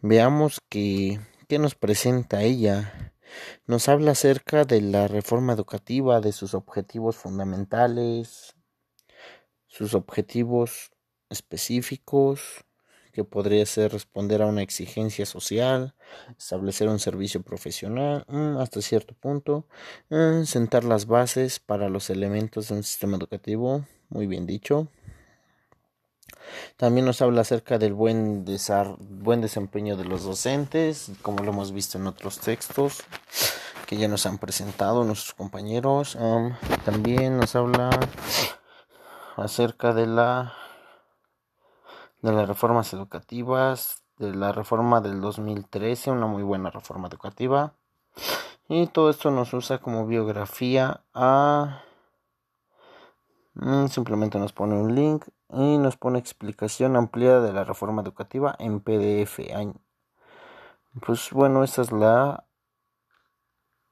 Veamos 0.02 0.62
qué, 0.70 1.20
qué 1.48 1.60
nos 1.60 1.76
presenta 1.76 2.44
ella 2.44 3.10
nos 3.68 3.90
habla 3.90 4.12
acerca 4.12 4.66
de 4.66 4.82
la 4.82 5.08
reforma 5.08 5.54
educativa, 5.54 6.22
de 6.22 6.32
sus 6.32 6.54
objetivos 6.54 7.16
fundamentales, 7.16 8.56
sus 9.68 9.94
objetivos 9.94 10.92
específicos, 11.30 12.66
que 13.12 13.24
podría 13.24 13.66
ser 13.66 13.92
responder 13.92 14.42
a 14.42 14.46
una 14.46 14.62
exigencia 14.62 15.26
social, 15.26 15.96
establecer 16.38 16.88
un 16.88 17.00
servicio 17.00 17.42
profesional 17.42 18.24
mm, 18.28 18.58
hasta 18.58 18.82
cierto 18.82 19.14
punto, 19.16 19.68
mm, 20.10 20.44
sentar 20.44 20.84
las 20.84 21.06
bases 21.06 21.60
para 21.60 21.90
los 21.90 22.10
elementos 22.10 22.70
de 22.70 22.76
un 22.76 22.84
sistema 22.84 23.18
educativo, 23.18 23.86
muy 24.10 24.28
bien 24.28 24.46
dicho, 24.46 24.89
también 26.78 27.06
nos 27.06 27.22
habla 27.22 27.42
acerca 27.42 27.78
del 27.78 27.94
buen, 27.94 28.46
desempeño 28.46 29.98
de 29.98 30.06
los 30.06 30.24
docentes, 30.24 31.12
como 31.22 31.44
lo 31.44 31.51
hemos 31.51 31.72
visto 31.72 31.98
en 31.98 32.08
otros 32.08 32.39
textos 32.39 33.04
que 33.86 33.98
ya 33.98 34.08
nos 34.08 34.25
han 34.25 34.38
presentado 34.38 35.04
nuestros 35.04 35.34
compañeros. 35.34 36.18
también 36.86 37.38
nos 37.38 37.56
habla 37.56 37.89
acerca 39.36 39.94
de 39.94 40.06
la 40.06 40.54
de 42.22 42.34
las 42.34 42.48
reformas 42.48 42.94
educativas, 42.94 44.04
de 44.18 44.36
la 44.36 44.51
reforma 44.51 45.00
del 45.01 45.22
2013, 45.22 46.12
una 46.12 46.28
muy 46.28 46.44
buena 46.44 46.70
reforma 46.70 47.08
educativa. 47.08 47.74
Y 48.68 48.88
todo 48.88 49.10
esto 49.10 49.32
nos 49.32 49.54
usa 49.54 49.80
como 49.80 50.06
biografía 50.06 51.01
a 51.13 51.82
simplemente 53.89 54.39
nos 54.39 54.53
pone 54.53 54.75
un 54.75 54.96
link 54.96 55.25
y 55.51 55.77
nos 55.77 55.98
pone 55.98 56.20
explicación 56.20 56.96
ampliada 56.96 57.41
de 57.41 57.53
la 57.53 57.63
reforma 57.63 58.01
educativa 58.01 58.56
en 58.60 58.79
PDF. 58.79 59.39
Pues 61.06 61.29
bueno, 61.32 61.63
esa 61.63 61.82
es 61.82 61.91
la 61.91 62.46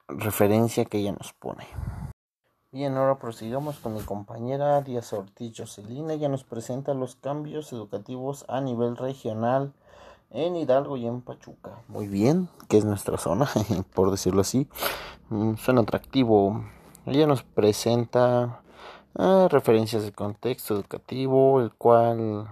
referencia 0.07 0.85
que 0.85 0.99
ella 0.99 1.11
nos 1.11 1.33
pone. 1.33 1.65
Bien, 2.71 2.95
ahora 2.97 3.17
prosigamos 3.17 3.79
con 3.79 3.93
mi 3.93 4.01
compañera 4.01 4.81
Díaz 4.81 5.13
Ortiz. 5.13 5.53
Ella 5.87 6.29
nos 6.29 6.43
presenta 6.43 6.93
los 6.93 7.15
cambios 7.15 7.71
educativos 7.73 8.45
a 8.49 8.61
nivel 8.61 8.97
regional 8.97 9.73
en 10.29 10.55
Hidalgo 10.55 10.97
y 10.97 11.07
en 11.07 11.21
Pachuca. 11.21 11.81
Muy 11.87 12.07
bien, 12.07 12.49
que 12.67 12.77
es 12.77 12.85
nuestra 12.85 13.17
zona, 13.17 13.49
por 13.95 14.11
decirlo 14.11 14.41
así. 14.41 14.67
Mm, 15.29 15.55
suena 15.55 15.81
atractivo. 15.81 16.65
Ella 17.05 17.25
nos 17.25 17.43
presenta 17.43 18.61
referencias 19.49 20.03
del 20.03 20.13
contexto 20.13 20.75
educativo, 20.75 21.61
el 21.61 21.71
cual 21.73 22.47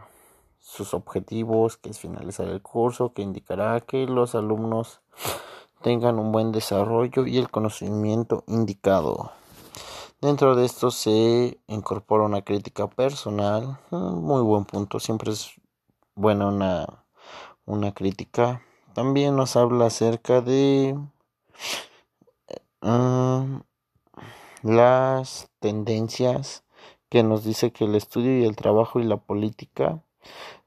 sus 0.60 0.94
objetivos, 0.94 1.78
que 1.78 1.92
es 1.92 2.00
finalizar 2.00 2.48
el 2.48 2.62
curso, 2.62 3.14
que 3.14 3.22
indicará 3.22 3.80
que 3.82 4.08
los 4.08 4.34
alumnos 4.34 5.02
tengan 5.82 6.18
un 6.18 6.32
buen 6.32 6.52
desarrollo 6.52 7.28
y 7.28 7.38
el 7.38 7.52
conocimiento 7.52 8.44
indicado. 8.48 9.32
Dentro 10.22 10.56
de 10.56 10.66
esto 10.66 10.90
se 10.90 11.60
incorpora 11.68 12.24
una 12.24 12.42
crítica 12.42 12.88
personal, 12.88 13.78
muy 13.92 14.42
buen 14.42 14.66
punto, 14.66 15.00
siempre 15.00 15.32
es 15.32 15.52
buena 16.16 16.48
una, 16.48 17.04
una 17.66 17.94
crítica. 17.94 18.64
También 18.94 19.36
nos 19.36 19.56
habla 19.56 19.86
acerca 19.88 20.42
de 20.42 20.98
eh, 22.82 23.60
las 24.64 25.48
tendencias 25.66 26.64
que 27.10 27.24
nos 27.24 27.44
dice 27.44 27.72
que 27.72 27.86
el 27.86 27.96
estudio 27.96 28.38
y 28.38 28.46
el 28.46 28.56
trabajo 28.56 29.00
y 29.00 29.04
la 29.04 29.18
política 29.18 30.00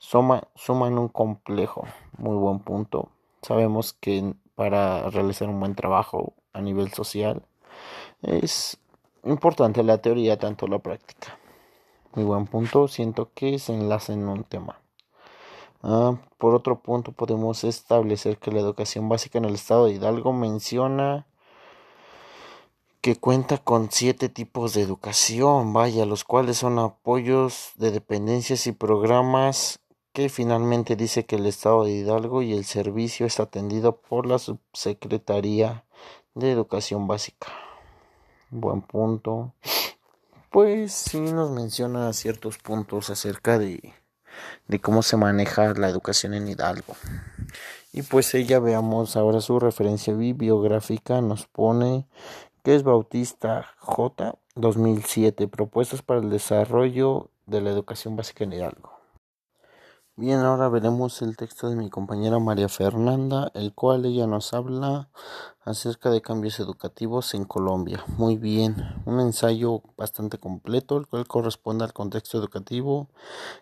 suman 0.01 0.99
un 0.99 1.07
complejo. 1.07 1.87
Muy 2.17 2.37
buen 2.37 2.59
punto. 2.59 3.11
Sabemos 3.43 3.93
que 3.93 4.35
para 4.57 5.09
realizar 5.11 5.49
un 5.49 5.61
buen 5.61 5.77
trabajo 5.77 6.33
a 6.53 6.61
nivel 6.61 6.91
social 6.91 7.45
es 8.23 8.81
importante 9.23 9.85
la 9.85 9.99
teoría 9.99 10.37
tanto 10.37 10.67
la 10.67 10.81
práctica. 10.81 11.39
Muy 12.17 12.25
buen 12.25 12.47
punto. 12.49 12.89
Siento 12.89 13.31
que 13.37 13.61
se 13.61 13.75
enlaza 13.75 14.15
en 14.15 14.27
un 14.27 14.43
tema. 14.43 14.81
Ah, 15.85 16.17
por 16.39 16.57
otro 16.57 16.81
punto 16.81 17.13
podemos 17.13 17.63
establecer 17.63 18.39
que 18.39 18.51
la 18.51 18.59
educación 18.59 19.09
básica 19.09 19.39
en 19.39 19.45
el 19.45 19.55
estado 19.55 19.87
de 19.87 19.93
Hidalgo 19.93 20.33
menciona 20.33 21.29
que 23.01 23.17
cuenta 23.17 23.59
con 23.59 23.91
siete 23.91 24.29
tipos 24.29 24.75
de 24.75 24.83
educación, 24.83 25.73
vaya, 25.73 26.05
los 26.05 26.25
cuales 26.25 26.59
son 26.59 26.79
apoyos 26.79 27.73
de 27.77 27.91
dependencias 27.91 28.67
y 28.67 28.73
programas 28.73 29.81
que 30.13 30.29
finalmente 30.29 30.97
dice 30.97 31.25
que 31.25 31.37
el 31.37 31.47
Estado 31.47 31.85
de 31.85 31.93
Hidalgo 31.93 32.43
y 32.43 32.53
el 32.53 32.65
servicio 32.65 33.25
es 33.27 33.39
atendido 33.39 34.01
por 34.01 34.27
la 34.27 34.39
Subsecretaría 34.39 35.85
de 36.35 36.51
Educación 36.51 37.07
Básica. 37.07 37.49
Buen 38.51 38.83
punto. 38.83 39.55
Pues 40.51 40.93
sí 40.93 41.21
nos 41.21 41.51
menciona 41.51 42.13
ciertos 42.13 42.59
puntos 42.59 43.11
acerca 43.11 43.59
de, 43.59 43.95
de 44.67 44.81
cómo 44.81 45.03
se 45.03 45.17
maneja 45.17 45.75
la 45.75 45.89
educación 45.89 46.35
en 46.35 46.49
Hidalgo. 46.49 46.97
Y 47.93 48.03
pues 48.03 48.35
ella 48.35 48.59
veamos 48.59 49.17
ahora 49.17 49.41
su 49.41 49.59
referencia 49.61 50.15
bibliográfica 50.15 51.21
nos 51.21 51.47
pone 51.47 52.07
que 52.69 52.75
es 52.75 52.83
Bautista 52.83 53.67
J. 53.79 54.37
2007, 54.55 55.49
propuestas 55.49 56.03
para 56.03 56.21
el 56.21 56.29
desarrollo 56.29 57.31
de 57.47 57.63
la 57.63 57.71
educación 57.71 58.15
básica 58.15 58.45
en 58.45 58.53
Hidalgo. 58.53 58.93
Bien, 60.17 60.41
ahora 60.41 60.69
veremos 60.69 61.23
el 61.23 61.39
texto 61.39 61.71
de 61.71 61.77
mi 61.77 61.89
compañera 61.89 62.39
María 62.39 62.69
Fernanda, 62.69 63.51
el 63.55 63.73
cual 63.73 64.05
ella 64.05 64.27
nos 64.27 64.53
habla 64.53 65.09
acerca 65.65 66.11
de 66.11 66.21
cambios 66.21 66.61
educativos 66.61 67.33
en 67.33 67.47
Colombia. 67.47 68.05
Muy 68.19 68.37
bien, 68.37 68.77
un 69.07 69.19
ensayo 69.19 69.81
bastante 69.97 70.37
completo, 70.37 70.99
el 70.99 71.07
cual 71.07 71.27
corresponde 71.27 71.85
al 71.85 71.95
contexto 71.95 72.37
educativo, 72.37 73.09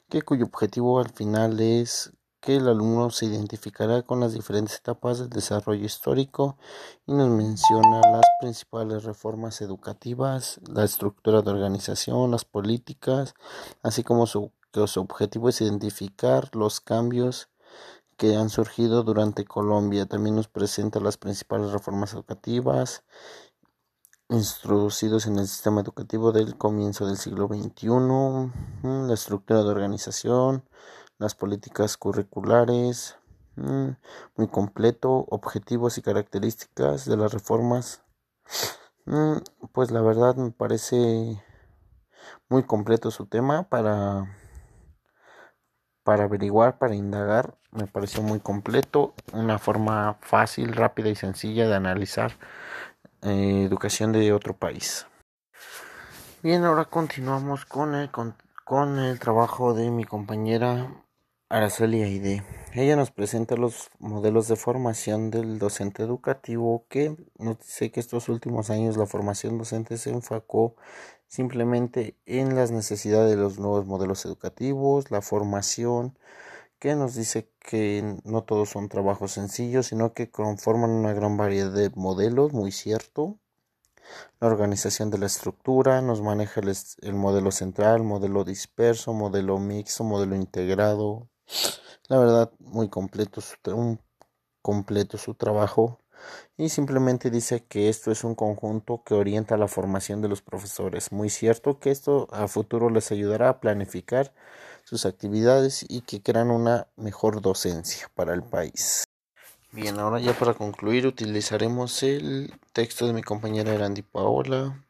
que 0.08 0.22
cuyo 0.22 0.46
objetivo 0.46 0.98
al 0.98 1.10
final 1.10 1.60
es 1.60 2.12
que 2.46 2.56
el 2.56 2.68
alumno 2.68 3.10
se 3.10 3.26
identificará 3.26 4.02
con 4.02 4.20
las 4.20 4.32
diferentes 4.32 4.76
etapas 4.76 5.18
del 5.18 5.30
desarrollo 5.30 5.84
histórico 5.84 6.56
y 7.04 7.12
nos 7.12 7.28
menciona 7.28 8.00
las 8.12 8.24
principales 8.40 9.02
reformas 9.02 9.60
educativas, 9.60 10.60
la 10.72 10.84
estructura 10.84 11.42
de 11.42 11.50
organización, 11.50 12.30
las 12.30 12.44
políticas, 12.44 13.34
así 13.82 14.04
como 14.04 14.28
su 14.28 14.52
su 14.86 15.00
objetivo 15.00 15.48
es 15.48 15.62
identificar 15.62 16.54
los 16.54 16.80
cambios 16.80 17.48
que 18.18 18.36
han 18.36 18.50
surgido 18.50 19.02
durante 19.02 19.46
Colombia. 19.46 20.04
También 20.04 20.36
nos 20.36 20.48
presenta 20.48 21.00
las 21.00 21.16
principales 21.16 21.72
reformas 21.72 22.12
educativas 22.12 23.02
introducidos 24.28 25.26
en 25.26 25.38
el 25.38 25.46
sistema 25.46 25.80
educativo 25.80 26.32
del 26.32 26.58
comienzo 26.58 27.06
del 27.06 27.16
siglo 27.16 27.46
XXI, 27.46 27.88
la 28.82 29.14
estructura 29.14 29.62
de 29.62 29.70
organización, 29.70 30.64
las 31.18 31.34
políticas 31.34 31.96
curriculares, 31.96 33.16
mm, 33.56 33.90
muy 34.36 34.48
completo, 34.48 35.26
objetivos 35.30 35.98
y 35.98 36.02
características 36.02 37.06
de 37.06 37.16
las 37.16 37.32
reformas. 37.32 38.02
Mm, 39.06 39.38
pues 39.72 39.90
la 39.90 40.00
verdad 40.02 40.36
me 40.36 40.50
parece 40.50 41.42
muy 42.48 42.64
completo 42.64 43.10
su 43.10 43.26
tema 43.26 43.68
para 43.68 44.26
para 46.06 46.22
averiguar, 46.22 46.78
para 46.78 46.94
indagar, 46.94 47.58
me 47.72 47.88
pareció 47.88 48.22
muy 48.22 48.38
completo, 48.38 49.12
una 49.32 49.58
forma 49.58 50.16
fácil, 50.20 50.72
rápida 50.72 51.08
y 51.08 51.16
sencilla 51.16 51.66
de 51.66 51.74
analizar 51.74 52.30
eh, 53.22 53.64
educación 53.64 54.12
de 54.12 54.32
otro 54.32 54.54
país. 54.54 55.04
Bien, 56.44 56.64
ahora 56.64 56.84
continuamos 56.84 57.66
con 57.66 57.96
el, 57.96 58.08
con, 58.12 58.36
con 58.64 59.00
el 59.00 59.18
trabajo 59.18 59.74
de 59.74 59.90
mi 59.90 60.04
compañera 60.04 60.88
Araceli 61.48 62.02
Aide. 62.02 62.42
Ella 62.74 62.96
nos 62.96 63.12
presenta 63.12 63.54
los 63.54 63.90
modelos 64.00 64.48
de 64.48 64.56
formación 64.56 65.30
del 65.30 65.60
docente 65.60 66.02
educativo 66.02 66.86
que 66.88 67.16
nos 67.38 67.58
dice 67.60 67.92
que 67.92 68.00
estos 68.00 68.28
últimos 68.28 68.68
años 68.68 68.96
la 68.96 69.06
formación 69.06 69.56
docente 69.56 69.96
se 69.96 70.10
enfocó 70.10 70.74
simplemente 71.28 72.16
en 72.26 72.56
las 72.56 72.72
necesidades 72.72 73.30
de 73.30 73.36
los 73.36 73.60
nuevos 73.60 73.86
modelos 73.86 74.24
educativos, 74.24 75.12
la 75.12 75.22
formación, 75.22 76.18
que 76.80 76.96
nos 76.96 77.14
dice 77.14 77.48
que 77.60 78.18
no 78.24 78.42
todos 78.42 78.70
son 78.70 78.88
trabajos 78.88 79.30
sencillos, 79.30 79.86
sino 79.86 80.14
que 80.14 80.30
conforman 80.30 80.90
una 80.90 81.12
gran 81.12 81.36
variedad 81.36 81.70
de 81.72 81.90
modelos, 81.90 82.54
muy 82.54 82.72
cierto. 82.72 83.38
La 84.40 84.48
organización 84.48 85.10
de 85.10 85.18
la 85.18 85.26
estructura 85.26 86.00
nos 86.02 86.22
maneja 86.22 86.60
el, 86.60 87.14
modelo 87.14 87.52
central, 87.52 88.02
modelo 88.02 88.42
disperso, 88.44 89.12
modelo 89.12 89.58
mixto, 89.58 90.02
modelo 90.02 90.34
integrado. 90.34 91.28
La 92.08 92.18
verdad, 92.18 92.52
muy 92.60 92.88
completo 92.88 93.40
un 93.74 94.00
completo 94.62 95.18
su 95.18 95.34
trabajo 95.34 96.00
y 96.56 96.70
simplemente 96.70 97.30
dice 97.30 97.64
que 97.64 97.88
esto 97.88 98.10
es 98.10 98.24
un 98.24 98.34
conjunto 98.34 99.02
que 99.04 99.14
orienta 99.14 99.56
la 99.56 99.68
formación 99.68 100.22
de 100.22 100.28
los 100.28 100.42
profesores. 100.42 101.12
Muy 101.12 101.30
cierto 101.30 101.78
que 101.78 101.90
esto 101.90 102.28
a 102.32 102.48
futuro 102.48 102.90
les 102.90 103.12
ayudará 103.12 103.48
a 103.48 103.60
planificar 103.60 104.32
sus 104.84 105.04
actividades 105.06 105.84
y 105.88 106.00
que 106.02 106.22
crean 106.22 106.50
una 106.50 106.86
mejor 106.96 107.42
docencia 107.42 108.10
para 108.14 108.34
el 108.34 108.42
país. 108.42 109.04
Bien, 109.72 109.98
ahora 109.98 110.20
ya 110.20 110.32
para 110.32 110.54
concluir 110.54 111.06
utilizaremos 111.06 112.02
el 112.02 112.54
texto 112.72 113.06
de 113.06 113.12
mi 113.12 113.22
compañera 113.22 113.74
Erandi 113.74 114.02
Paola, 114.02 114.82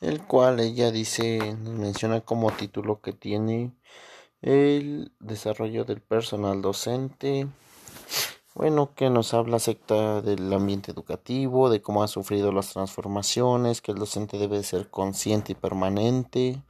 el 0.00 0.22
cual 0.22 0.60
ella 0.60 0.90
dice, 0.90 1.38
nos 1.58 1.74
menciona 1.74 2.20
como 2.20 2.50
título 2.52 3.00
que 3.00 3.12
tiene 3.12 3.72
el 4.42 5.12
desarrollo 5.20 5.84
del 5.84 6.00
personal 6.00 6.62
docente 6.62 7.48
bueno, 8.58 8.92
que 8.96 9.08
nos 9.08 9.34
habla 9.34 9.58
acerca 9.58 10.20
del 10.20 10.52
ambiente 10.52 10.90
educativo, 10.90 11.70
de 11.70 11.80
cómo 11.80 12.02
ha 12.02 12.08
sufrido 12.08 12.50
las 12.50 12.72
transformaciones, 12.72 13.80
que 13.80 13.92
el 13.92 13.98
docente 13.98 14.36
debe 14.36 14.64
ser 14.64 14.90
consciente 14.90 15.52
y 15.52 15.54
permanente, 15.54 16.60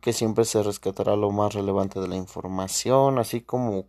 que 0.00 0.12
siempre 0.12 0.44
se 0.44 0.62
rescatará 0.62 1.16
lo 1.16 1.32
más 1.32 1.54
relevante 1.54 1.98
de 1.98 2.06
la 2.06 2.14
información, 2.14 3.18
así 3.18 3.40
como 3.40 3.86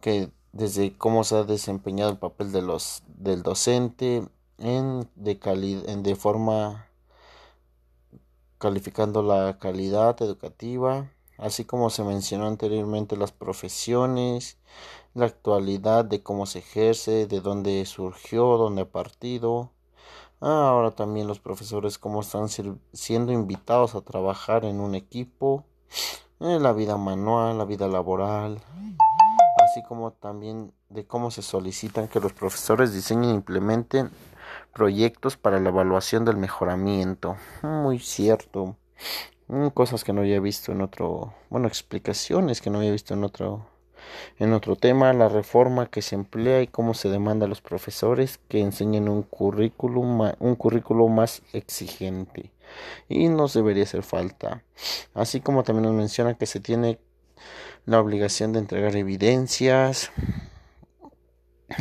que 0.00 0.30
desde 0.52 0.96
cómo 0.96 1.24
se 1.24 1.38
ha 1.38 1.42
desempeñado 1.42 2.12
el 2.12 2.18
papel 2.18 2.52
de 2.52 2.62
los 2.62 3.02
del 3.08 3.42
docente 3.42 4.28
en 4.58 5.08
de 5.16 5.40
en, 5.88 6.04
de 6.04 6.14
forma 6.14 6.86
calificando 8.58 9.24
la 9.24 9.58
calidad 9.58 10.22
educativa, 10.22 11.10
así 11.38 11.64
como 11.64 11.90
se 11.90 12.04
mencionó 12.04 12.46
anteriormente 12.46 13.16
las 13.16 13.32
profesiones, 13.32 14.58
la 15.14 15.26
actualidad 15.26 16.04
de 16.04 16.22
cómo 16.22 16.46
se 16.46 16.60
ejerce, 16.60 17.26
de 17.26 17.40
dónde 17.40 17.84
surgió, 17.86 18.56
dónde 18.56 18.82
ha 18.82 18.88
partido. 18.88 19.70
Ah, 20.40 20.68
ahora 20.68 20.90
también 20.90 21.26
los 21.26 21.40
profesores 21.40 21.98
cómo 21.98 22.20
están 22.20 22.48
siendo 22.48 23.32
invitados 23.32 23.94
a 23.94 24.02
trabajar 24.02 24.64
en 24.64 24.80
un 24.80 24.94
equipo, 24.94 25.64
en 26.40 26.62
la 26.62 26.72
vida 26.72 26.96
manual, 26.96 27.56
la 27.56 27.64
vida 27.64 27.88
laboral, 27.88 28.60
así 29.64 29.82
como 29.88 30.12
también 30.12 30.72
de 30.90 31.06
cómo 31.06 31.30
se 31.30 31.42
solicitan 31.42 32.08
que 32.08 32.20
los 32.20 32.32
profesores 32.32 32.92
diseñen 32.92 33.30
e 33.30 33.34
implementen 33.34 34.10
proyectos 34.72 35.36
para 35.36 35.60
la 35.60 35.70
evaluación 35.70 36.24
del 36.24 36.36
mejoramiento. 36.36 37.36
Muy 37.62 37.98
cierto. 37.98 38.76
Mm, 39.48 39.68
cosas 39.68 40.04
que 40.04 40.12
no 40.12 40.22
había 40.22 40.40
visto 40.40 40.72
en 40.72 40.80
otro, 40.80 41.34
bueno, 41.50 41.68
explicaciones 41.68 42.60
que 42.60 42.70
no 42.70 42.78
había 42.78 42.92
visto 42.92 43.14
en 43.14 43.24
otro 43.24 43.66
en 44.38 44.52
otro 44.52 44.76
tema, 44.76 45.12
la 45.12 45.28
reforma 45.28 45.86
que 45.86 46.02
se 46.02 46.14
emplea 46.14 46.62
y 46.62 46.66
cómo 46.66 46.94
se 46.94 47.08
demanda 47.08 47.46
a 47.46 47.48
los 47.48 47.60
profesores 47.60 48.38
que 48.48 48.60
enseñen 48.60 49.08
un 49.08 49.22
currículum, 49.22 50.32
un 50.38 50.54
currículum 50.56 51.14
más 51.14 51.42
exigente. 51.52 52.52
Y 53.08 53.28
nos 53.28 53.54
debería 53.54 53.84
hacer 53.84 54.02
falta. 54.02 54.62
Así 55.14 55.40
como 55.40 55.62
también 55.62 55.84
nos 55.84 55.94
menciona 55.94 56.34
que 56.34 56.46
se 56.46 56.60
tiene 56.60 56.98
la 57.86 58.00
obligación 58.00 58.52
de 58.52 58.60
entregar 58.60 58.96
evidencias. 58.96 60.10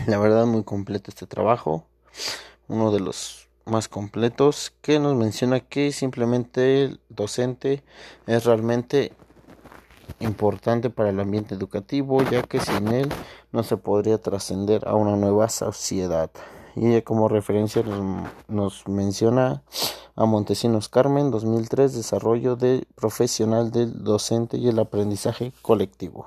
La 0.07 0.17
verdad, 0.19 0.45
muy 0.45 0.63
completo 0.63 1.11
este 1.11 1.27
trabajo. 1.27 1.85
Uno 2.67 2.91
de 2.91 2.99
los 2.99 3.42
más 3.65 3.87
completos 3.87 4.73
que 4.81 4.99
nos 4.99 5.15
menciona 5.15 5.59
que 5.59 5.91
simplemente 5.91 6.83
el 6.83 6.99
docente 7.09 7.83
es 8.27 8.45
realmente 8.45 9.13
importante 10.19 10.89
para 10.89 11.09
el 11.09 11.19
ambiente 11.19 11.55
educativo, 11.55 12.21
ya 12.23 12.43
que 12.43 12.59
sin 12.59 12.87
él 12.89 13.09
no 13.51 13.63
se 13.63 13.77
podría 13.77 14.17
trascender 14.17 14.87
a 14.87 14.95
una 14.95 15.15
nueva 15.15 15.49
sociedad. 15.49 16.31
Y 16.75 17.01
como 17.03 17.27
referencia 17.27 17.83
nos, 18.47 18.87
menciona 18.87 19.61
a 20.15 20.25
Montesinos 20.25 20.89
Carmen 20.89 21.31
2003, 21.31 21.93
desarrollo 21.93 22.55
de 22.55 22.85
profesional 22.95 23.71
del 23.71 24.03
docente 24.03 24.57
y 24.57 24.67
el 24.67 24.79
aprendizaje 24.79 25.53
colectivo. 25.61 26.21